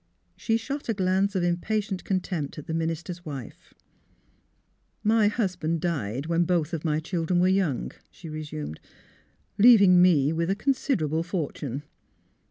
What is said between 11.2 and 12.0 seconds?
fortune.